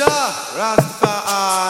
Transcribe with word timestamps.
Jah 0.00 0.32
Rastafari. 0.56 1.69